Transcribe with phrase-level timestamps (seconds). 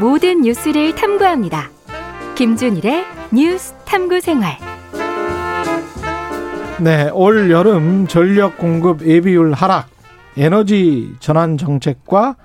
[0.00, 1.70] 모든 뉴스를 탐구합니다.
[2.36, 4.56] 김준일의 뉴스 탐구 생활.
[6.80, 9.88] 네, 올 여름 전력 공급 예비율 하락,
[10.36, 12.36] 에너지 전환 정책과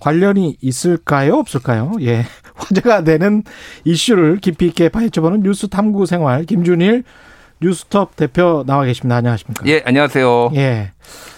[0.00, 1.36] 관련이 있을까요?
[1.36, 1.92] 없을까요?
[2.00, 2.24] 예.
[2.56, 3.44] 화제가 되는
[3.84, 7.04] 이슈를 깊이 있게 파헤쳐보는 뉴스 탐구 생활 김준일
[7.60, 9.16] 뉴스톱 대표 나와 계십니다.
[9.16, 9.64] 안녕하십니까?
[9.66, 10.50] 예, 안녕하세요.
[10.56, 10.90] 예.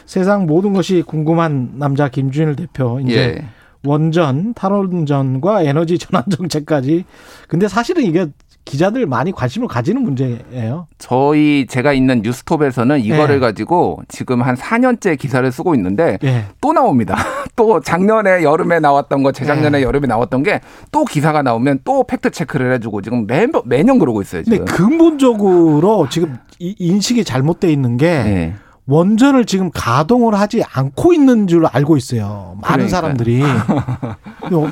[0.07, 3.01] 세상 모든 것이 궁금한 남자 김준일 대표.
[3.01, 3.58] 이제 예.
[3.85, 7.05] 원전, 탈원전과 에너지 전환 정책까지.
[7.49, 8.27] 근데 사실은 이게
[8.65, 10.89] 기자들 많이 관심을 가지는 문제예요.
[10.99, 13.41] 저희 제가 있는 뉴스톱에서는 이거를 예.
[13.41, 16.45] 가지고 지금 한 4년째 기사를 쓰고 있는데 예.
[16.61, 17.17] 또 나옵니다.
[17.57, 19.83] 또 작년에 여름에 나왔던 거, 재작년에 예.
[19.83, 20.61] 여름에 나왔던 게
[20.93, 24.43] 또 기사가 나오면 또 팩트 체크를 해주고 지금 매, 매년 그러고 있어요.
[24.43, 24.65] 지금.
[24.67, 28.55] 근본적으로 지금 이 인식이 잘못돼 있는 게 예.
[28.89, 32.57] 원전을 지금 가동을 하지 않고 있는 줄 알고 있어요.
[32.63, 32.89] 많은 그러니까요.
[32.89, 33.43] 사람들이.
[34.53, 34.71] 어,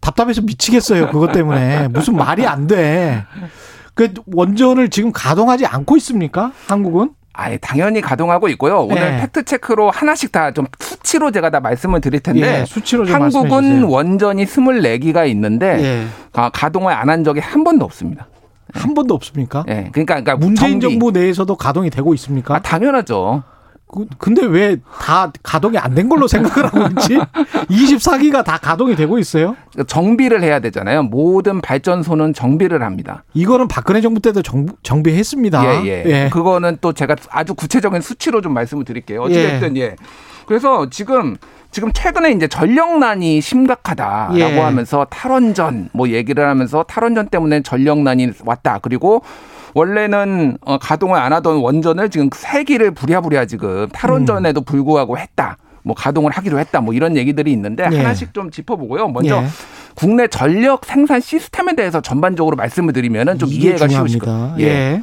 [0.00, 1.08] 답답해서 미치겠어요.
[1.10, 1.88] 그것 때문에.
[1.88, 3.22] 무슨 말이 안 돼.
[3.94, 6.52] 그 원전을 지금 가동하지 않고 있습니까?
[6.68, 7.10] 한국은?
[7.34, 8.80] 아예 당연히 가동하고 있고요.
[8.80, 9.20] 오늘 예.
[9.20, 13.84] 팩트 체크로 하나씩 다 좀 수치로 제가 다 말씀을 드릴 텐데 예, 수치로 한국은.
[13.84, 16.06] 원전이 24기가 있는데 예.
[16.32, 18.26] 가- 가동을 안 한 적이 한 번도 없습니다.
[18.74, 19.64] 한 번도 없습니까?
[19.68, 19.90] 예.
[19.92, 20.80] 그러니까, 그러니까 문재인.
[20.80, 22.56] 정부 내에서도 가동이 되고 있습니까?
[22.56, 23.42] 아, 당연하죠.
[23.92, 27.18] 그- 근데 왜 다 가동이 안 된 걸로 생각을 하고 있지?
[27.68, 29.56] 24기가 다 가동이 되고 있어요?
[29.86, 31.02] 정비를 해야 되잖아요.
[31.02, 33.24] 모든 발전소는 정비를 합니다.
[33.34, 35.84] 이거는 박근혜 정부 때도 정, 정비했습니다.
[35.86, 36.28] 예, 예.
[36.32, 39.22] 그거는 또 제가 아주 구체적인 수치로 좀 말씀을 드릴게요.
[39.22, 39.96] 어찌됐든 예.
[40.46, 41.36] 그래서 지금
[41.70, 44.58] 지금 최근에 이제 전력난이 심각하다라고 예.
[44.58, 48.78] 하면서 탈원전 뭐 얘기를 하면서 탈원전 때문에 전력난이 왔다.
[48.82, 49.22] 그리고
[49.74, 55.56] 원래는 어, 가동을 안 하던 원전을 지금 세 기를 부랴부랴 지금 탈원전에도 불구하고 했다.
[55.82, 56.80] 뭐 가동을 하기로 했다.
[56.80, 57.96] 뭐 이런 얘기들이 있는데 예.
[57.96, 59.08] 하나씩 좀 짚어보고요.
[59.08, 59.46] 먼저 예.
[59.94, 64.26] 국내 전력 생산 시스템에 대해서 전반적으로 말씀을 드리면은 좀 이해가 쉬우실 중요합니다.
[64.56, 64.68] 거예요.
[64.68, 65.02] 예.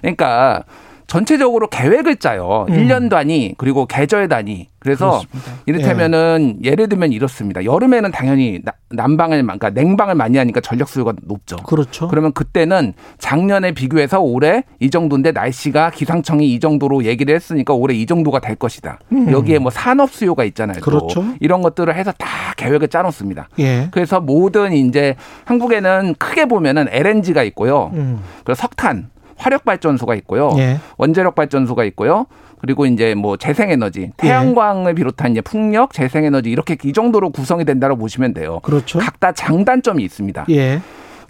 [0.00, 0.64] 그러니까
[1.08, 2.66] 전체적으로 계획을 짜요.
[2.68, 2.74] 음.
[2.74, 4.68] 일 1년 단위 그리고 계절 단위.
[4.78, 5.52] 그래서 그렇습니다.
[5.66, 7.64] 이를테면은 예 를 들면 이렇습니다.
[7.64, 11.56] 여름에는 당연히 나- 난방을 그러니까 냉방을 많이 하니까 전력 수요가 높죠.
[11.56, 12.06] 그렇죠.
[12.08, 18.06] 그러면 그때는 작년에 비교해서 올해 이 정도인데 날씨가 기상청이 이 정도로 얘기를 했으니까 올해 이
[18.06, 19.00] 정도가 될 것이다.
[19.12, 19.32] 음.
[19.32, 20.76] 여기에 뭐 산업 수요가 있잖아요.
[20.78, 20.84] 또.
[20.84, 21.24] 그렇죠.
[21.40, 23.48] 이런 것들을 해서 다 계획을 짜놓습니다.
[23.58, 23.88] 예.
[23.90, 27.90] 그래서 모든 이제 한국에는 크게 보면은 LNG가 있고요.
[27.94, 28.20] 음.
[28.44, 30.50] 그리고 석탄, 화력 발전소가 있고요.
[30.58, 30.78] 예.
[30.98, 32.26] 원자력 발전소가 있고요.
[32.60, 34.10] 그리고 이제 뭐 재생에너지, 예.
[34.16, 38.60] 태양광을 비롯한 이제 풍력, 재생에너지 이렇게 이 정도로 구성이 된다고 보시면 돼요.
[38.62, 38.98] 그렇죠.
[38.98, 40.46] 각다 장단점이 있습니다.
[40.50, 40.80] 예.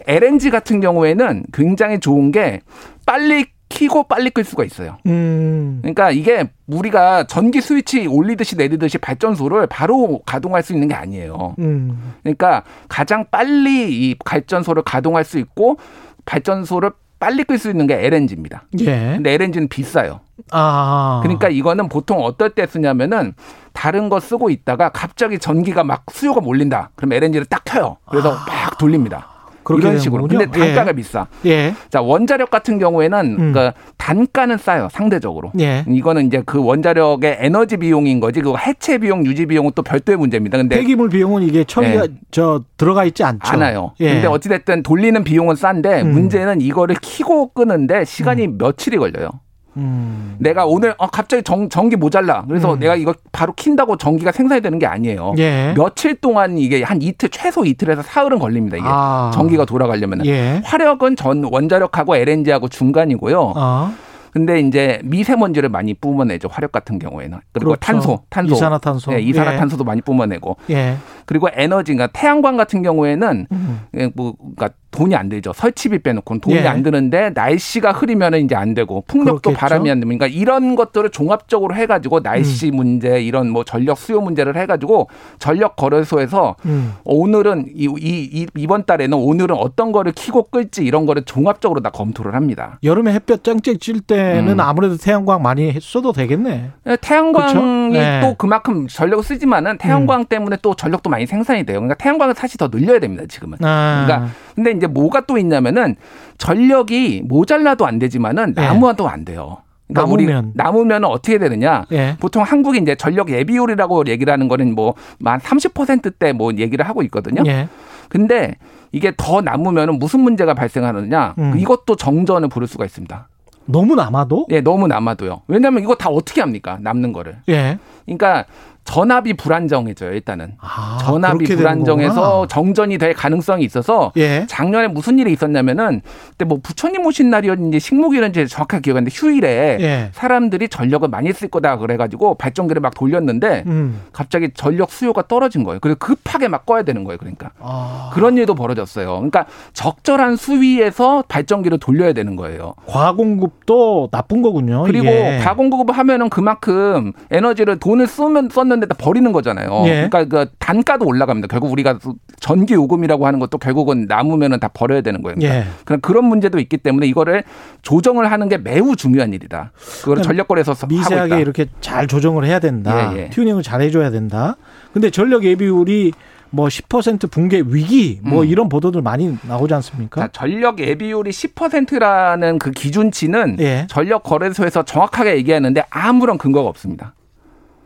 [0.06, 2.60] LNG 같은 경우에는 굉장히 좋은 게
[3.04, 4.96] 빨리 키고 빨리 끌 수가 있어요.
[5.06, 5.80] 음.
[5.82, 11.54] 그러니까 이게 우리가 전기 스위치 올리듯이 내리듯이 발전소를 바로 가동할 수 있는 게 아니에요.
[11.58, 12.14] 음.
[12.22, 15.76] 그러니까 가장 빨리 이 발전소를 가동할 수 있고
[16.24, 18.64] 발전소를 빨리 끌 수 있는 게 LNG입니다.
[18.80, 18.84] 예.
[19.16, 20.20] 근데 LNG는 비싸요.
[20.50, 21.20] 아.
[21.22, 23.34] 그러니까 이거는 보통 어떨 때 쓰냐면은
[23.72, 26.90] 다른 거 쓰고 있다가 갑자기 전기가 막 수요가 몰린다.
[26.96, 27.96] 그럼 LNG를 딱 켜요.
[28.08, 29.28] 그래서 막 돌립니다.
[29.76, 30.22] 이런 식으로.
[30.28, 30.64] 근데 되는군요.
[30.64, 30.94] 단가가 예.
[30.94, 31.26] 비싸.
[31.46, 31.74] 예.
[31.90, 33.52] 자, 원자력 같은 경우에는 음.
[33.52, 34.88] 그 단가는 싸요.
[34.92, 35.52] 상대적으로.
[35.60, 35.84] 예.
[35.88, 38.40] 이거는 이제 그 원자력의 에너지 비용인 거지.
[38.40, 40.58] 그 해체 비용, 유지 비용은 또 별도의 문제입니다.
[40.58, 42.12] 근데 폐기물 비용은 이게 처리가 네.
[42.30, 43.40] 저 들어가 있지 않죠.
[43.52, 43.92] 않아요.
[44.00, 44.14] 예.
[44.14, 46.12] 근데 어찌됐든 돌리는 비용은 싼데 음.
[46.12, 49.30] 문제는 이거를 키고 끄는데 시간이 며칠이 걸려요.
[49.76, 50.36] 음.
[50.38, 52.44] 내가 오늘 어, 갑자기 전, 전기 모자라.
[52.48, 52.78] 그래서 음.
[52.78, 55.34] 내가 이거 바로 킨다고 전기가 생산이 되는 게 아니에요.
[55.38, 55.74] 예.
[55.76, 58.76] 며칠 동안 이게 한 이틀 최소 이틀에서 사흘은 걸립니다.
[58.76, 59.30] 이게 아.
[59.32, 60.26] 전기가 돌아가려면.
[60.26, 60.60] 예.
[60.64, 63.52] 화력은 전 원자력하고 LNG하고 중간이고요.
[63.56, 63.94] 아.
[64.32, 66.48] 근데 이제 미세먼지를 많이 뿜어내죠.
[66.50, 67.38] 화력 같은 경우에는.
[67.52, 67.80] 그리고 그렇죠.
[67.80, 68.54] 탄소, 탄소.
[68.54, 69.10] 이산화탄소.
[69.12, 70.56] 네, 이산화탄소도 많이 뿜어내고.
[70.70, 70.96] 예.
[71.24, 73.80] 그리고 에너지, 그러니까 태양광 같은 경우에는 음.
[73.96, 75.52] 예, 뭐, 그러니까 돈이 안 들죠.
[75.52, 76.66] 설치비 빼놓고는 돈이 예.
[76.66, 79.56] 안 드는데 날씨가 흐리면은 이제 안 되고 풍력도 그렇겠죠.
[79.56, 82.76] 바람이 안 되니까 이런 것들을 종합적으로 해가지고 날씨 음.
[82.76, 85.08] 문제 이런 뭐 전력 수요 문제를 해가지고
[85.38, 86.94] 전력 거래소에서 음.
[87.04, 91.90] 오늘은 이, 이, 이 이번 달에는 오늘은 어떤 거를 키고 끌지 이런 거를 종합적으로 다
[91.90, 92.80] 검토를 합니다.
[92.82, 94.60] 여름에 햇볕 짱짱 찔 때는 음.
[94.60, 96.70] 아무래도 태양광 많이 써도 되겠네.
[96.86, 97.92] 예, 태양광이?
[97.92, 98.20] 네.
[98.20, 101.78] 또 그만큼 전력을 쓰지만은 태양광 때문에 또 전력도 많이 생산이 돼요.
[101.78, 103.58] 그러니까 태양광을 사실 더 늘려야 됩니다, 지금은.
[103.62, 104.04] 아.
[104.04, 105.94] 그러니까 근데 이제 뭐가 또 있냐면은
[106.36, 108.62] 전력이 모자라도 안 되지만은 네.
[108.62, 109.58] 남으도 안 돼요.
[109.86, 110.44] 그러니까 남으면.
[110.46, 111.84] 우리 남으면 어떻게 되느냐?
[111.92, 112.16] 예.
[112.18, 117.44] 보통 한국이 이제 전력 예비율이라고 얘기를 하는 거는 뭐만 30%대 뭐 얘기를 하고 있거든요.
[117.46, 117.68] 예.
[118.08, 118.56] 근데
[118.90, 121.36] 이게 더 남으면은 무슨 문제가 발생하느냐?
[121.38, 121.54] 음.
[121.56, 123.28] 이것도 정전을 부를 수가 있습니다.
[123.66, 124.46] 너무 남아도?
[124.50, 125.42] 예, 너무 남아도요.
[125.46, 126.78] 왜냐하면 이거 다 어떻게 합니까?
[126.80, 127.36] 남는 거를.
[127.48, 127.78] 예.
[128.06, 128.44] 그러니까
[128.88, 130.14] 전압이 불안정해져요.
[130.14, 132.46] 일단은 아, 전압이 불안정해서.
[132.46, 134.46] 정전이 될 가능성이 있어서 예.
[134.48, 136.00] 작년에 무슨 일이 있었냐면은
[136.30, 140.08] 그때 뭐 부처님 오신 날이었는지 식목일인지 정확하게 기억하는데 휴일에 예.
[140.12, 144.00] 사람들이 전력을 많이 쓸 거다 그래가지고 발전기를 막 돌렸는데 음.
[144.14, 145.80] 갑자기 전력 수요가 떨어진 거예요.
[145.80, 147.18] 그래서 급하게 막 꺼야 되는 거예요.
[147.18, 149.16] 그러니까 아, 그런 일도 벌어졌어요.
[149.16, 149.44] 그러니까
[149.74, 152.72] 적절한 수위에서 발전기를 돌려야 되는 거예요.
[152.86, 154.84] 과공급도 나쁜 거군요.
[154.84, 155.40] 그리고 이게.
[155.44, 159.84] 가공급을 하면은 그만큼 에너지를 돈을 쓰면 썼는 데다 버리는 거잖아요.
[159.86, 160.08] 예.
[160.10, 161.48] 그러니까 그 단가도 올라갑니다.
[161.48, 161.98] 결국 우리가
[162.40, 165.36] 전기 요금이라고 하는 것도 결국은 남으면은 다 버려야 되는 거예요.
[165.36, 165.64] 그러니까 예.
[165.84, 167.44] 그런 그런 문제도 있기 때문에 이거를
[167.82, 169.72] 조정을 하는 게 매우 중요한 일이다.
[170.00, 170.86] 그걸 전력거래에서 하고 있다.
[170.86, 173.12] 미세하게 이렇게 잘 조정을 해야 된다.
[173.14, 173.30] 예, 예.
[173.30, 174.56] 튜닝을 잘 해줘야 된다.
[174.92, 176.12] 근데 전력 예비율이
[176.54, 178.48] 뭐10% 붕괴 위기 뭐 음.
[178.48, 180.22] 이런 보도들 많이 나오지 않습니까?
[180.22, 183.86] 자, 전력 예비율이 10%라는 그 기준치는 예.
[183.88, 187.14] 전력 거래소에서 정확하게 얘기하는데 아무런 근거가 없습니다.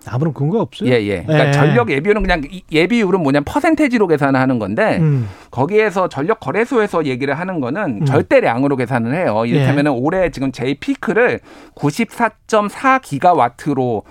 [0.09, 0.91] 아무런 근거 없어요.
[0.91, 1.23] 예, 예.
[1.23, 1.53] 그러니까 예.
[1.53, 5.29] 전력 예비율은 그냥 이- 예비율은 뭐냐면 퍼센테지로 계산하는 건데 음.
[5.51, 8.05] 거기에서 전력 거래소에서 얘기를 하는 거는 음.
[8.05, 9.45] 절대량으로 계산을 해요.
[9.47, 11.41] 이를테면 은 올해 지금 제 피크를
[11.75, 14.03] 94.4 기가와트로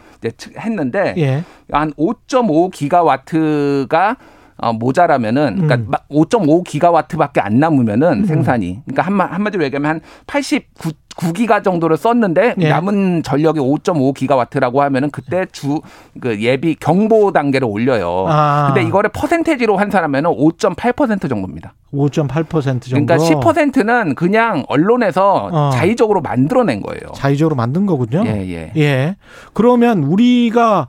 [0.57, 1.43] 했는데 예.
[1.71, 4.17] 한5.5 기가와트가
[4.62, 5.86] 어, 모자라면은 그러니까 음.
[5.90, 8.25] 막 5.5 기가와트밖에 안 남으면은 음.
[8.25, 12.69] 생산이 그러니까 한마 한마디로 얘기하면 한89 9기가 정도를 썼는데 예.
[12.69, 15.81] 남은 전력이 5.5 기가와트라고 하면은 그때 주
[16.19, 18.25] 그 예비 경보 단계를 올려요.
[18.28, 18.72] 아.
[18.74, 21.74] 근데 이거를 퍼센테지로 환산하면은 5.8% 정도입니다.
[21.94, 23.06] 5.8% 정도.
[23.06, 25.69] 그러니까 10%는 그냥 언론에서 어.
[25.74, 27.12] 자의적으로 만들어낸 거예요.
[27.13, 28.24] 자의적으로 만든 거군요.
[28.25, 28.72] 예, 예.
[28.78, 29.16] 예.
[29.54, 30.88] 그러면 우리가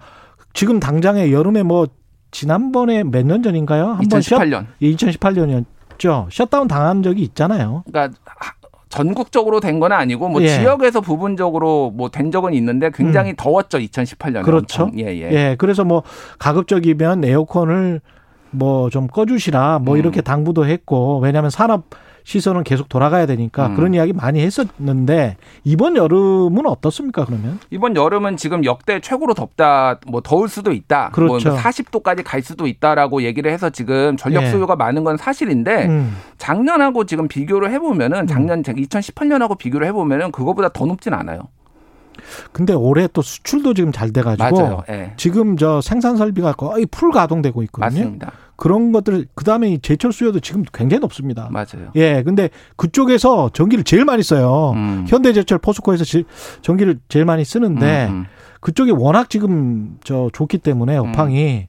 [0.53, 1.87] 지금 당장에 여름에 뭐
[2.33, 3.91] 지난번에 몇 년 전인가요?
[3.93, 4.67] 한번 2018년.
[4.83, 6.27] 2018년이었죠.
[6.31, 7.85] 셧다운 당한 적이 있잖아요.
[7.87, 8.53] 그러니까 하-
[8.89, 10.49] 전국적으로 된 건 아니고 뭐 예.
[10.49, 14.39] 지역에서 부분적으로 뭐 된 적은 있는데 굉장히 더웠죠 2018년에.
[14.41, 14.43] 음.
[14.43, 14.91] 그렇죠.
[14.99, 15.31] 예, 예.
[15.33, 15.57] 예.
[15.59, 16.03] 그래서 뭐
[16.39, 18.01] 가급적이면 에어컨을
[18.51, 19.99] 뭐 좀 꺼주시라 뭐 음.
[19.99, 21.85] 이렇게 당부도 했고 왜냐하면 산업
[22.25, 23.75] 시설은 계속 돌아가야 되니까 음.
[23.75, 27.59] 그런 이야기 많이 했었는데 이번 여름은 어떻습니까 그러면?
[27.71, 31.51] 이번 여름은 지금 역대 최고로 덥다, 뭐 더울 수도 있다, 그렇죠.
[31.51, 34.51] 뭐 40도까지 갈 수도 있다라고 얘기를 해서 지금 전력 예.
[34.51, 36.17] 수요가 많은 건 사실인데 음.
[36.39, 41.49] 작년하고 지금 비교를 해보면은 작년 2018년하고 비교를 해보면은 그거보다 더 높진 않아요.
[42.53, 44.85] 근데 올해 또 수출도 지금 잘 돼가지고.
[44.91, 45.13] 예.
[45.17, 48.01] 지금 저 생산 설비가 거의 풀 가동되고 있거든요.
[48.01, 48.33] 맞습니다.
[48.63, 51.49] 그런 것들 그다음에 이 제철 수요도 지금 굉장히 높습니다.
[51.51, 51.91] 맞아요.
[51.97, 54.71] 예, 근데 그쪽에서 전기를 제일 많이 써요.
[54.77, 55.05] 음.
[55.09, 56.23] 현대제철 포스코에서 제-
[56.61, 58.25] 전기를 제일 많이 쓰는데 음, 음.
[58.61, 61.67] 그쪽이 워낙 지금 저 좋기 때문에 업황이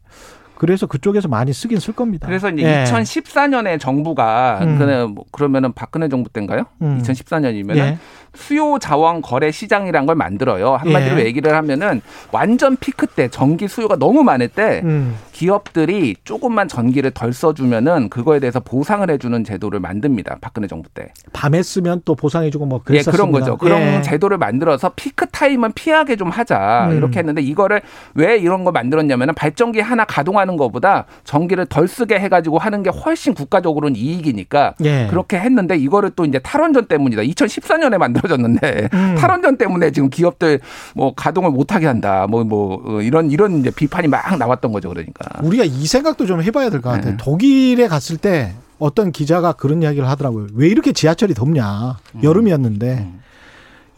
[0.63, 2.25] 그래서 그쪽에서 많이 쓰긴 쓸 겁니다.
[2.25, 2.83] 그래서 이제 예.
[2.85, 4.77] 2014년에 정부가 음.
[4.77, 6.63] 그는 뭐 그러면은 박근혜 정부 때인가요?
[6.81, 7.01] 음.
[7.03, 7.97] 2014년이면은 예.
[8.33, 10.75] 수요 자원 거래 시장이란 걸 만들어요.
[10.75, 11.25] 한마디로 예.
[11.25, 12.01] 얘기를 하면은
[12.31, 15.15] 완전 피크 때 전기 수요가 너무 많을 때 음.
[15.33, 20.37] 기업들이 조금만 전기를 덜 써주면은 그거에 대해서 보상을 해주는 제도를 만듭니다.
[20.39, 21.09] 박근혜 정부 때.
[21.33, 23.11] 밤에 쓰면 또 보상해주고 뭐 예, 그랬었습니다.
[23.11, 23.57] 그런 거죠.
[23.57, 24.01] 그런 예.
[24.01, 26.97] 제도를 만들어서 피크 타임은 피하게 좀 하자 음.
[26.97, 27.81] 이렇게 했는데 이거를
[28.15, 33.33] 왜 이런 걸 만들었냐면은 발전기 하나 가동하는 것보다 전기를 덜 쓰게 해가지고 하는 게 훨씬
[33.33, 35.07] 국가적으로는 이익이니까 예.
[35.09, 37.21] 그렇게 했는데 이거를 또 이제 탈원전 때문이다.
[37.23, 39.15] 2014년에 만들어졌는데 음.
[39.19, 40.59] 탈원전 때문에 지금 기업들
[40.95, 42.27] 뭐 가동을 못하게 한다.
[42.29, 44.89] 뭐뭐 이런 이런 이제 비판이 막 나왔던 거죠.
[44.89, 45.41] 그러니까.
[45.41, 47.11] 우리가 이 생각도 좀 해봐야 될 것 같아요.
[47.11, 47.17] 네.
[47.17, 50.47] 독일에 갔을 때 어떤 기자가 그런 이야기를 하더라고요.
[50.55, 51.97] 왜 이렇게 지하철이 덥냐?
[52.21, 53.19] 여름이었는데 음.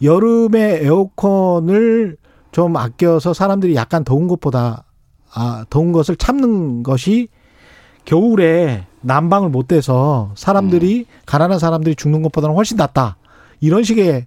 [0.02, 2.16] 여름에 에어컨을
[2.52, 4.84] 좀 아껴서 사람들이 약간 더운 것보다
[5.36, 7.28] 아 더운 것을 참는 것이
[8.06, 13.16] 겨울에 난방을 못 대서 사람들이 가난한 사람들이 죽는 것보다는 훨씬 낫다.
[13.60, 14.26] 이런 식의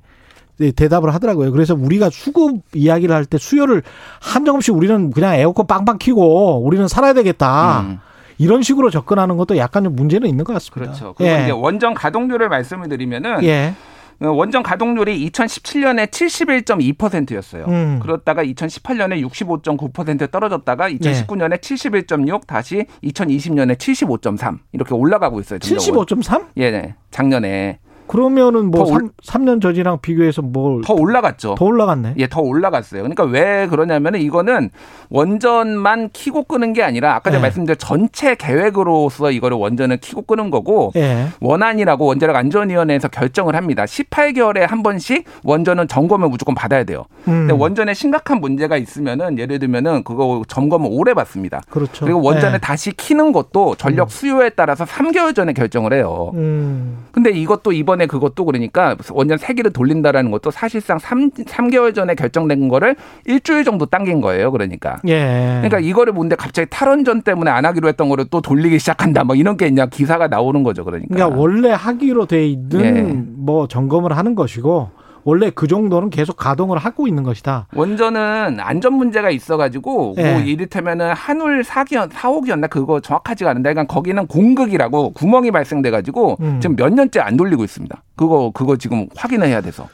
[0.57, 1.51] 네, 대답을 하더라고요.
[1.51, 3.81] 그래서 우리가 수급 이야기를 할 때 수요를
[4.21, 7.81] 한정없이 우리는 그냥 에어컨 빵빵 키고 우리는 살아야 되겠다.
[7.81, 7.99] 음.
[8.37, 10.91] 이런 식으로 접근하는 것도 약간 좀 문제는 있는 것 같습니다.
[10.93, 11.13] 그렇죠.
[11.17, 11.43] 그리고 예.
[11.43, 13.73] 이제 원전 가동률을 말씀을 드리면은 예.
[14.21, 17.65] 어, 원전 가동률이 2017년에 71.2%였어요.
[17.65, 17.99] 음.
[18.01, 25.59] 그렇다가 2018년에 65.9% 떨어졌다가 2019년에 71.6 다시 2020년에 75.3 이렇게 올라가고 있어요.
[25.59, 26.05] 점점.
[26.05, 26.47] 75.3?
[26.57, 26.95] 예, 네.
[27.11, 31.55] 작년에 그러면은 뭐더 올- 3, 년 전이랑 비교해서 뭘 더 올라갔죠.
[31.57, 32.15] 더 올라갔네.
[32.17, 33.01] 예, 더 올라갔어요.
[33.03, 34.71] 그러니까 왜 그러냐면은 이거는
[35.09, 37.41] 원전만 키고 끄는 게 아니라 아까 제가 네.
[37.43, 41.27] 말씀드린 전체 계획으로서 이거를 원전을 키고 끄는 거고 예.
[41.41, 43.85] 원안이라고 원자력 안전위원회에서 결정을 합니다.
[43.85, 47.05] 18개월에 한 번씩 원전은 점검을 무조건 받아야 돼요.
[47.27, 47.47] 음.
[47.47, 51.61] 근데 원전에 심각한 문제가 있으면은 예를 들면은 그거 점검을 오래 받습니다.
[51.69, 52.05] 그렇죠.
[52.05, 52.57] 그리고 원전을 예.
[52.59, 56.31] 다시 키는 것도 전력 수요에 따라서 3개월 전에 결정을 해요.
[56.33, 57.05] 음.
[57.11, 62.69] 근데 이것도 이번에 이번에 그것도 그러니까 원전 세기를 돌린다라는 것도 사실상 3, 3개월 전에 결정된
[62.69, 64.51] 거를 일주일 정도 당긴 거예요.
[64.51, 64.97] 그러니까.
[65.07, 65.59] 예.
[65.61, 69.25] 그러니까 이거를 뭔데 갑자기 탈원전 때문에 안 하기로 했던 거를 또 돌리기 시작한다.
[69.25, 70.85] 뭐 이런 게 이제 기사가 나오는 거죠.
[70.85, 71.13] 그러니까.
[71.13, 73.01] 그러니까 원래 하기로 돼 있는 예.
[73.35, 74.89] 뭐 점검을 하는 것이고
[75.23, 77.67] 원래 그 정도는 계속 가동을 하고 있는 것이다.
[77.73, 80.31] 원전은 안전 문제가 있어가지고 예.
[80.31, 86.59] 뭐 이를테면은 한울 4기였 4호기였나 그거 정확하지가 않은데 그러니까 거기는 공극이라고 구멍이 발생돼가지고 음.
[86.61, 88.03] 지금 몇 년째 안 돌리고 있습니다.
[88.15, 89.87] 그거 그거 지금 확인해야 돼서.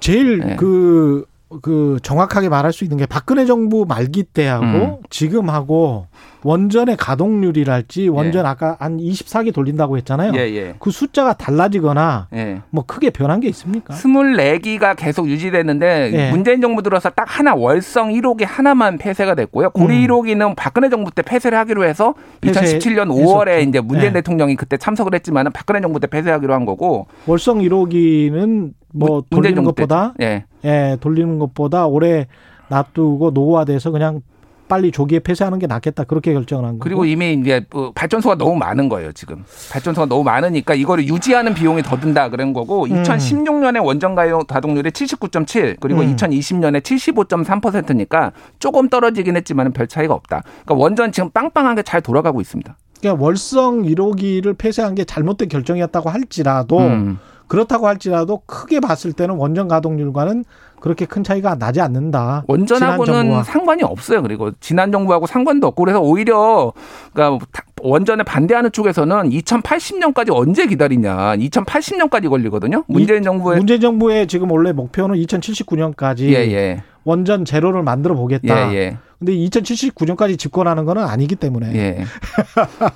[0.00, 0.56] 제일 예.
[0.56, 1.24] 그,
[1.62, 4.96] 그 정확하게 말할 수 있는 게 박근혜 정부 말기 때하고 음.
[5.10, 6.06] 지금하고
[6.42, 10.32] 원전의 가동률이랄지 원전 아까 한 24기 돌린다고 했잖아요.
[10.34, 10.74] 예 예.
[10.78, 12.62] 그 숫자가 달라지거나 예.
[12.70, 13.94] 뭐 크게 변한 게 있습니까?
[13.94, 16.30] 24기가 계속 유지됐는데 예.
[16.30, 19.70] 문재인 정부 들어서 딱 하나 월성 1호기 하나만 폐쇄가 됐고요.
[19.70, 20.06] 고리 음.
[20.06, 23.68] 1호기는 박근혜 정부 때 폐쇄를 하기로 해서 폐쇄 2017년 5월에 했었죠.
[23.68, 24.12] 이제 문재인 예.
[24.14, 30.14] 대통령이 그때 참석을 했지만은 박근혜 정부 때 폐쇄하기로 한 거고 월성 1호기는 뭐 돌리는 것보다
[30.20, 30.44] 예.
[30.64, 32.26] 예, 돌리는 것보다 오래
[32.68, 34.20] 놔두고 노후화돼서 그냥
[34.68, 36.84] 빨리 조기에 폐쇄하는 게 낫겠다 그렇게 결정을 한 거고.
[36.84, 39.44] 그리고 이미 이제 뭐 발전소가 너무 많은 거예요, 지금.
[39.72, 43.02] 발전소가 너무 많으니까 이거를 유지하는 비용이 더 든다 그런 거고 음.
[43.02, 46.14] 2016년에 원전 가용 가동률이 79.7 그리고 음.
[46.14, 50.42] 2020년에 75.3%니까 조금 떨어지긴 했지만 별 차이가 없다.
[50.64, 52.76] 그러니까 원전 지금 빵빵하게 잘 돌아가고 있습니다.
[53.00, 57.18] 그러니까 월성 1호기를 폐쇄한 게 잘못된 결정이었다고 할지라도 음.
[57.48, 60.44] 그렇다고 할지라도 크게 봤을 때는 원전 가동률과는
[60.80, 62.44] 그렇게 큰 차이가 나지 않는다.
[62.46, 63.42] 원전하고는.
[63.42, 64.22] 상관이 없어요.
[64.22, 66.72] 그리고 지난 정부하고 상관도 없고 그래서 오히려
[67.12, 67.44] 그러니까
[67.82, 71.36] 원전에 반대하는 쪽에서는 2080년까지 언제 기다리냐.
[71.36, 72.84] 2080년까지 걸리거든요.
[72.86, 76.82] 문재인 정부의 문재인 정부의 지금 원래 목표는 2079년까지 예, 예.
[77.08, 78.70] 원전 제로를 만들어 보겠다.
[78.70, 78.98] 예, 예.
[79.18, 82.04] 근데 2079년까지 집권하는 거는 아니기 때문에 예.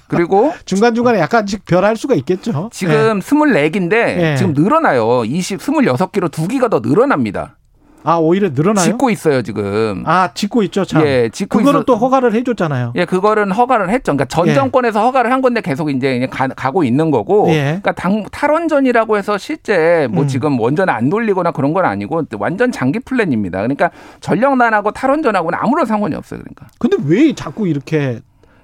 [0.06, 2.68] 그리고 중간중간에 약간씩 별할 수가 있겠죠.
[2.72, 3.20] 지금 예.
[3.20, 4.36] 24기인데 예.
[4.36, 5.24] 지금 늘어나요.
[5.24, 7.56] 20, 26기로 두 기가 더 늘어납니다.
[8.04, 8.84] 아, 오히려 늘어나요?
[8.84, 10.02] 짓고 있어요, 지금.
[10.06, 11.06] 아, 짓고 있죠, 참.
[11.06, 12.92] 예, 짓고 그거는 있어- 또 허가를 해 줬잖아요.
[12.96, 14.12] 예, 그거는 허가를 했죠.
[14.12, 14.54] 그러니까 전 예.
[14.54, 17.48] 정권에서 허가를 한 건데 계속 이제 가, 가고 있는 거고.
[17.50, 17.62] 예.
[17.80, 20.28] 그러니까 당, 탈원전이라고 해서 실제 뭐 음.
[20.28, 23.58] 지금 원전 안 돌리거나 그런 건 아니고 완전 장기 플랜입니다.
[23.58, 23.90] 그러니까
[24.20, 26.40] 전력난하고 탈원전하고는 아무런 상관이 없어요.
[26.40, 26.66] 그러니까.
[26.78, 28.20] 근데 왜 자꾸 이렇게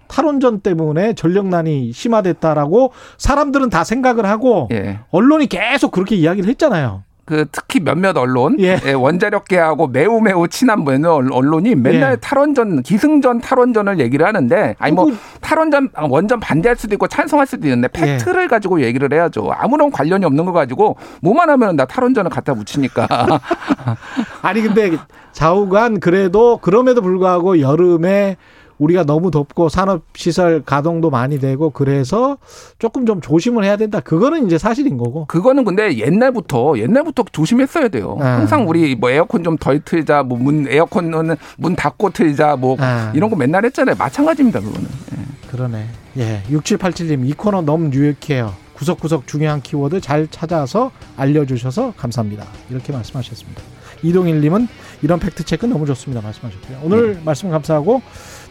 [0.08, 5.00] 탈원전 때문에 전력난이 심화됐다라고 사람들은 다 생각을 하고 예.
[5.10, 7.02] 언론이 계속 그렇게 이야기를 했잖아요.
[7.28, 8.78] 그 특히 몇몇 언론, 예.
[8.86, 12.16] 예, 원자력계하고 매우 매우 친한 뭐 언- 언론이 맨날 예.
[12.16, 17.66] 탈원전, 기승전 탈원전을 얘기를 하는데, 아니 뭐 탈원전 아, 원전 반대할 수도 있고 찬성할 수도
[17.68, 18.16] 있는데 예.
[18.16, 19.50] 팩트를 가지고 얘기를 해야죠.
[19.52, 23.06] 아무런 관련이 없는 거 가지고 뭐만 하면 나 탈원전을 갖다 붙이니까.
[24.40, 24.92] 아니 근데
[25.32, 28.38] 좌우간 그래도 그럼에도 불구하고 여름에
[28.78, 32.38] 우리가 너무 덥고 산업 시설 가동도 많이 되고 그래서
[32.78, 34.00] 조금 좀 조심을 해야 된다.
[34.00, 35.26] 그거는 이제 사실인 거고.
[35.26, 38.16] 그거는 근데 옛날부터 옛날부터 조심했어야 돼요.
[38.20, 38.24] 아.
[38.38, 43.12] 항상 우리 뭐 에어컨 좀 덜 틀자, 뭐 문 에어컨은 문 닫고 틀자, 뭐 아.
[43.14, 43.96] 이런 거 맨날 했잖아요.
[43.98, 44.88] 마찬가지입니다, 그거는.
[45.12, 45.48] 예.
[45.50, 45.86] 그러네.
[46.18, 46.42] 예.
[46.50, 48.52] 6787님 이 코너 너무 유익해요.
[48.74, 52.44] 구석구석 중요한 키워드 잘 찾아서 알려주셔서 감사합니다.
[52.70, 53.60] 이렇게 말씀하셨습니다.
[54.02, 54.68] 이동일님은
[55.02, 56.20] 이런 팩트체크 너무 좋습니다.
[56.22, 56.80] 말씀하셨고요.
[56.82, 57.20] 오늘 네.
[57.24, 58.02] 말씀 감사하고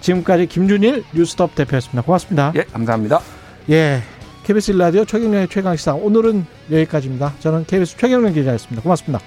[0.02, 2.02] 지금까지 김준일 뉴스톱 대표였습니다.
[2.02, 2.54] 고맙습니다.
[2.56, 3.20] 예, 감사합니다.
[3.70, 4.02] 예.
[4.44, 7.34] KBS 라디오 최경련의 최강시사 오늘은 여기까지입니다.
[7.40, 8.82] 저는 KBS 최경련 기자였습니다.
[8.82, 9.20] 고맙습니다.